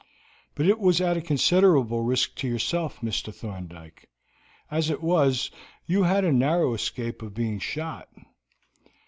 "But 0.55 0.65
it 0.65 0.79
was 0.79 0.99
at 0.99 1.15
a 1.15 1.21
considerable 1.21 2.01
risk 2.01 2.33
to 2.37 2.47
yourself, 2.47 3.01
Mr. 3.01 3.31
Thorndyke. 3.31 4.09
As 4.71 4.89
it 4.89 5.03
was, 5.03 5.51
you 5.85 6.01
had 6.01 6.25
a 6.25 6.31
narrow 6.31 6.73
escape 6.73 7.21
of 7.21 7.35
being 7.35 7.59
shot." 7.59 8.09